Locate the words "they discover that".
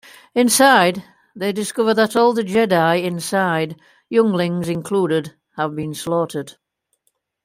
1.35-2.15